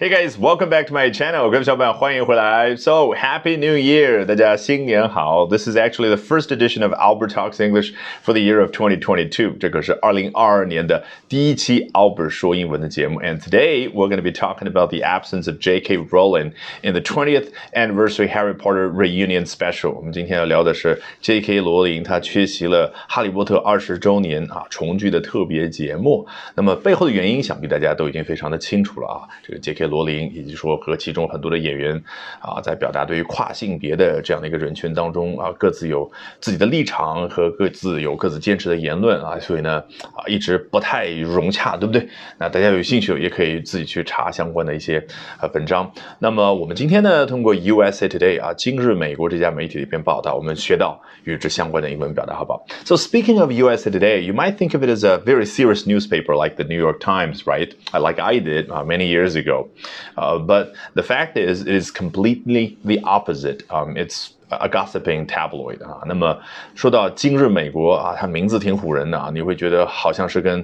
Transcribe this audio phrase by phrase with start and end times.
[0.00, 1.50] Hey guys, welcome back to my channel.
[1.50, 2.76] 各位小伙伴，欢迎回来。
[2.76, 4.26] So happy New Year!
[4.26, 5.46] 大家新年好。
[5.46, 9.56] This is actually the first edition of Albert Talks English for the year of 2022.
[9.58, 13.22] 这可是2022年的第一期 Albert 说英文的节目。
[13.22, 15.96] And today we're going to be talking about the absence of J.K.
[16.10, 16.52] Rowling
[16.82, 19.92] in the 20th anniversary Harry Potter reunion special.
[19.92, 21.62] 我们今天要聊的是 J.K.
[21.62, 26.28] 罗琳他缺席了哈利波特二十周年啊重聚的特别节目。
[26.54, 29.24] 那么背后的原因，想必大家都已经非常的清楚了啊。
[29.42, 29.86] 这个 J.K.
[29.91, 32.01] 罗琳，以及说和其中很多的演员
[32.39, 36.09] 啊，在表达对于跨性别的这样的一个人群当中啊，各自有
[36.39, 39.83] 自己的立场和各自有各自坚持的言论啊，所以呢
[40.15, 42.07] 啊，一直不太融洽，对不对？
[42.39, 45.05] 那大家有兴趣也可以自己去查相关的一些
[45.41, 45.91] 呃文章。
[46.19, 55.45] 那么我们今天呢，通过 USA Today 啊，今日美国这家媒体的一篇报道，我们学到与之相关的英文表达，好不好？So speaking of USA Today, you might think of it as a very
[55.45, 57.71] serious newspaper like the New York Times, right?
[57.91, 59.67] Like I did many years ago.
[60.17, 63.63] Uh, but the fact is, it is completely the opposite.
[63.71, 66.37] Um, it's a gossiping tabloid 啊，那么
[66.75, 70.59] 说到今日美国啊，它名字挺唬人的啊，你会觉得好像是跟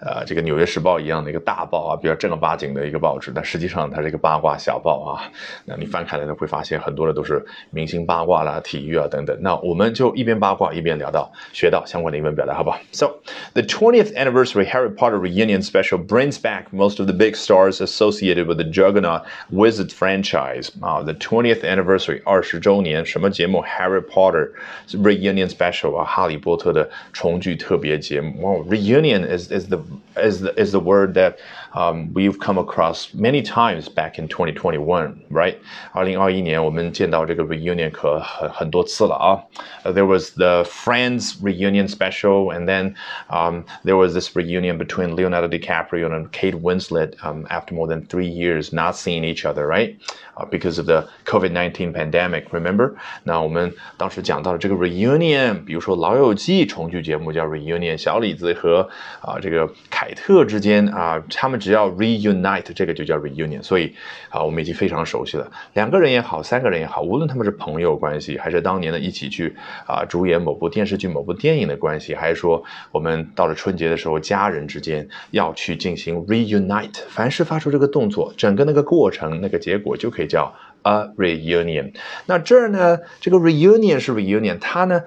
[0.00, 5.22] 呃这个纽约时报一样的一个大报啊，比较正儿八经的一个报纸，但实际上它是一个八卦小报啊。
[5.64, 9.36] 那你翻开来呢，会发现很多的都是明星八卦啦、体育啊等等。
[9.40, 13.20] 那我们就一边八卦一边聊到学到相关的英文表达，好不好？So
[13.54, 18.46] the 20th anniversary Harry Potter reunion special brings back most of the big stars associated
[18.46, 19.22] with the juggernaut
[19.52, 23.27] Wizard franchise 啊，the 20th anniversary 二十周年什么？
[23.31, 24.49] 节目《Harry Potter
[24.91, 28.41] Reunion Special》啊，哈利波特的重聚特别节目。
[28.41, 29.79] Wow, reunion is is the
[30.15, 31.35] is the is the word that
[31.73, 35.55] um, we've come across many times back in 2021, right?
[35.91, 39.43] 二零二一年我们见到这个 reunion 可很很多次了啊。
[39.83, 42.95] Uh, there was the Friends reunion special, and then
[43.29, 48.05] um, there was this reunion between Leonardo DiCaprio and Kate Winslet um, after more than
[48.05, 49.97] three years not seeing each other, right?
[50.35, 52.95] Uh, because of the COVID-19 pandemic, remember?
[53.23, 58.89] 那我们当时讲到了这个 reunion，比如说《老友记》重聚节目叫 reunion，小李子和
[59.21, 63.62] 啊这个凯特之间啊，他们 只要 reunite，这个就叫 reunion。
[63.62, 63.94] 所以
[64.28, 65.50] 啊，我们已经非常熟悉了。
[65.74, 69.54] 两个人也好，三个人也好，无论他们是朋友关系，还是当年的一起去
[69.86, 80.54] 啊主演某部电视剧、某部电影的关系，还是说我们到了春节的时候，家人之间要去进行 reunite，凡是发出这个动作，整个那个过程、那个结果就可以叫。
[80.82, 81.92] A reunion，
[82.26, 82.98] 那这儿呢？
[83.20, 85.02] 这个 reunion 是 reunion，它呢，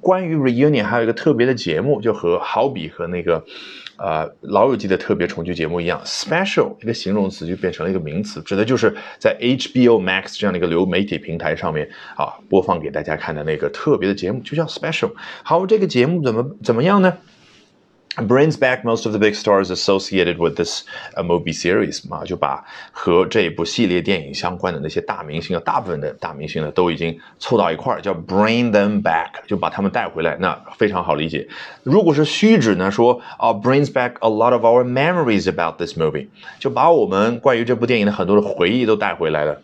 [0.00, 3.44] 关于 reunion 还有一个特别的节目，就和好比和那个，
[3.96, 15.12] 呃，老友记的特别重聚节目一样，special 一个形容词就变成了一个名词，指的就是在 HBO Max 这样的一个流媒体平台上面啊，播放给大家看的那个特别的节目，就叫 special。
[15.42, 17.18] 好，这个节目怎么怎么样呢
[18.26, 20.84] ？brings back most of the big stars associated with this
[21.16, 30.36] movie series 嘛，就把和这一部系列电影相关的那些大明星啊，大部分的大明星呢都已经凑到一块儿，叫 bring them back，就把他们带回来。
[30.40, 31.46] 那非常好理解。
[31.82, 36.28] 如果是虚指呢，说啊、，Brings back a lot of our memories about this movie，
[36.58, 39.60] 就把我们关于这部电影的很多的回忆都带回来了。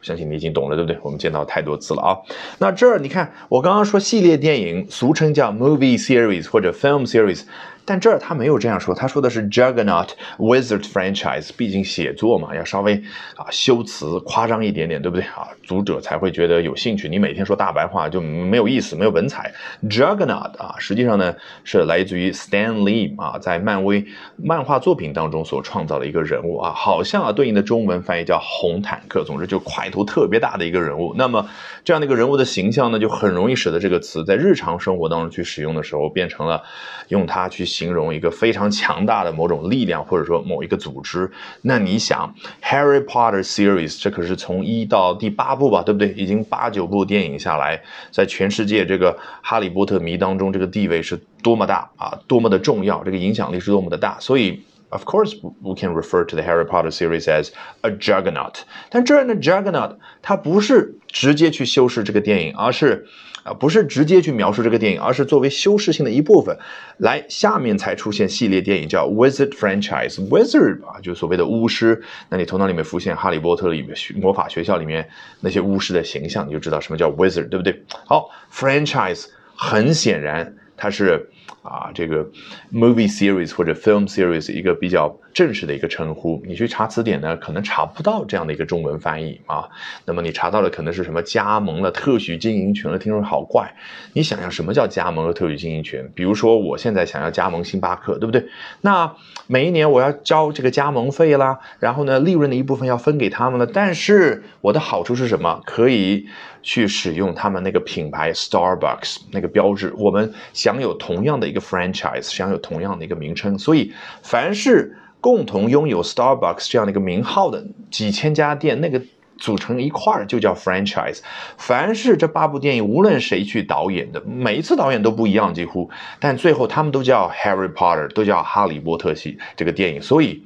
[0.00, 0.98] 相信你已经懂了，对不对？
[1.02, 2.16] 我们见到太多次了啊。
[2.58, 7.42] 那这儿你看，我刚刚说系列电影，俗称叫 movie series 或者 film series。
[7.88, 12.96] 但这儿他没有这样说，他说的是 Juggernaut Wizard franchise，毕竟写作嘛，要稍微
[13.34, 15.48] 啊修辞夸张一点点，对不对啊？
[15.66, 17.08] 读者才会觉得有兴趣。
[17.08, 19.50] 你每天说大白话就没有意思，没有文采。
[19.88, 21.34] Juggernaut 啊，实际上呢
[21.64, 24.04] 是来自于 Stan Lee 啊，在漫威
[24.36, 29.24] 漫画作品当中所创造的一个人物啊，好像啊对应的中文翻译叫红坦克。
[29.24, 31.14] 总之就块头特别大的一个人物。
[31.16, 31.48] 那么
[31.84, 36.62] 这样的一个人物的形象呢，就很容易使得这个词在日常生活当中去使用的时候，变成了
[37.08, 37.64] 用它去。
[37.78, 41.30] 形容一个非常强大的某种力量，或者说某一个组织。
[41.62, 42.34] 那你想，
[42.66, 46.08] 《Harry Potter》series 这可是从一到第八部吧，对不对？
[46.14, 47.80] 已经八九部电影下来，
[48.10, 54.18] 在全世界这个哈利波特迷当中，这个地位是多么大啊，多么的重要，这个影响力是多么的大。
[54.18, 54.60] 所以
[54.90, 57.50] ，of course we can refer to the Harry Potter series as
[57.82, 58.60] a juggernaut。
[58.90, 63.06] 但这样的 juggernaut 它不是直接去修饰这个电影，而是。
[63.44, 66.58] 啊，不是直接去描述这个电影，而是作为修饰性的一部分。
[66.98, 70.16] 来，下面才出现系列电影叫 Wizard franchise。
[70.28, 72.02] Wizard 啊，就是所谓的巫师。
[72.28, 75.08] 那你头脑里面浮现《哈利波特》里面魔法学校里面
[75.40, 77.82] 那些巫师的形象，你就知道什么叫 Wizard，对不对？
[78.04, 79.26] 好，franchise
[79.56, 81.30] 很显然它是
[81.62, 82.30] 啊这个
[82.72, 85.18] movie series 或者 film series 一个比较。
[85.38, 86.42] 正式的一个称呼。
[86.44, 89.68] 你去查词典呢，可能查不到这样的一个中文翻译啊。
[90.04, 93.72] 那么你查到的可能是什么加盟了特许经营权了，听说好怪。
[94.14, 96.10] 你想想什么叫加盟了特许经营权？
[96.12, 98.48] 比如说我现在想要加盟星巴克，对不对？
[98.80, 99.14] 那
[99.46, 103.66] 每一年我要交这个加盟费啦，然后呢，利润的一部分要分给他们了。
[103.66, 105.62] 但是我的好处是什么？
[105.64, 106.26] 可以
[106.62, 113.56] 去使用他们那个品牌 Starbucks 那个标志，我们享有同样的一个 franchise，享有同样的一个名称。
[113.56, 113.92] 所以
[114.22, 119.02] 凡是共同拥有 Starbucks 这样的一个名号的几千家店，那个
[119.36, 121.20] 组成一块儿就叫 franchise。
[121.56, 130.00] 凡是这八部电影，无论谁去导演的，每一次导演都不一样，几乎，但最后他们都叫 Harry Potter，都叫哈利波特系这个电影。
[130.00, 130.44] 所以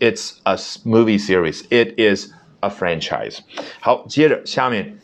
[0.00, 2.30] it's a movie series，it is
[2.60, 3.38] a franchise。
[3.80, 4.98] 好，接着下面。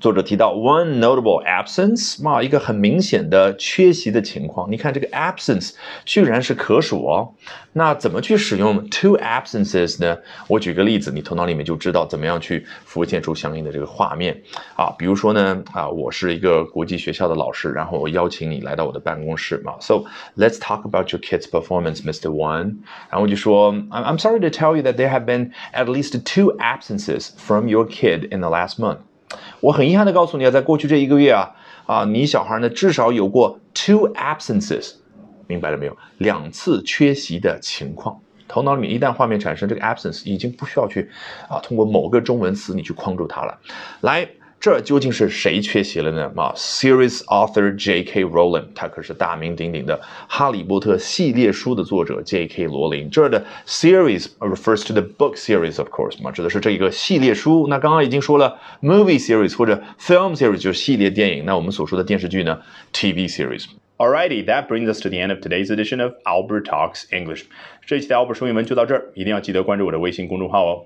[0.00, 4.68] 作者提到 one notable absence，嘛，一个很明显的缺席的情况。
[4.68, 5.72] 你看这个 absence
[6.04, 7.32] 居然是可数哦。
[7.74, 10.18] 那怎么去使用 two absences 呢？
[10.48, 14.36] 我举个例子，你头脑里面就知道怎么样去浮现出相应的这个画面
[14.74, 14.92] 啊。
[14.98, 19.74] 比如说呢，啊，我是一个国际学校的老师，然后我邀请你来到我的办公室嘛。
[19.78, 20.04] So
[20.36, 22.30] let's talk about your kid's performance, Mr.
[22.30, 22.78] One。
[23.10, 27.86] 然后我就说，I'm I'm sorry to tell you that there have been at least two absences from your
[27.86, 28.98] kid in the last month。
[29.59, 31.51] 我很遗憾的告诉你啊，在过去这一个月啊，
[31.85, 34.93] 啊，你小孩呢至少有过 two absences，
[35.47, 35.97] 明白了没有？
[36.17, 38.19] 两次缺席的情况。
[38.47, 41.09] 头脑里面一旦画面产生，这个 absence 已经不需要去
[41.47, 43.59] 啊，通过某个中文词你去框住它了。
[44.01, 44.27] 来。
[44.59, 46.29] 这究竟是谁缺席了呢？
[46.35, 48.25] 啊，series author J.K.
[48.25, 49.97] Rowling，他可是大名鼎鼎的
[50.27, 52.65] 《哈利波特》系列书的作者 J.K.
[52.65, 53.09] 罗琳。
[53.09, 57.67] 这儿的 series refers to the book series，of course，嘛，指的是这一个系列书。
[57.69, 61.45] 那刚刚已经说了，movie series 或者 film series 就是系列电影。
[61.45, 62.59] 那我们所说的电视剧呢
[62.91, 63.63] ，TV series。
[63.95, 67.43] Alrighty, that brings us to the end of today's edition of Albert Talks English。
[67.85, 70.85] 这一期的 Albert 说英文就到这儿，一定要记得关注我的微信公众号哦。